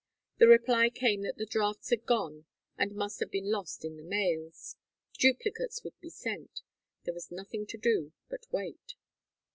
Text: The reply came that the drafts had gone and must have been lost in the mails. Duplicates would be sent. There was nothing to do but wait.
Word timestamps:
The 0.39 0.47
reply 0.47 0.89
came 0.89 1.21
that 1.21 1.37
the 1.37 1.45
drafts 1.45 1.91
had 1.91 2.07
gone 2.07 2.45
and 2.75 2.95
must 2.95 3.19
have 3.19 3.29
been 3.29 3.51
lost 3.51 3.85
in 3.85 3.97
the 3.97 4.03
mails. 4.03 4.75
Duplicates 5.13 5.83
would 5.83 5.99
be 5.99 6.09
sent. 6.09 6.61
There 7.03 7.13
was 7.13 7.29
nothing 7.31 7.67
to 7.67 7.77
do 7.77 8.11
but 8.27 8.47
wait. 8.51 8.95